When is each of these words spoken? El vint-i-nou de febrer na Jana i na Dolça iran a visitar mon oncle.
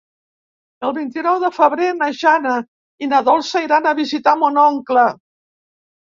El 0.87 0.93
vint-i-nou 0.95 1.35
de 1.43 1.51
febrer 1.57 1.89
na 1.97 2.07
Jana 2.21 2.55
i 3.07 3.11
na 3.13 3.21
Dolça 3.29 3.63
iran 3.67 3.91
a 3.91 3.95
visitar 4.01 4.35
mon 4.43 4.61
oncle. 4.65 5.07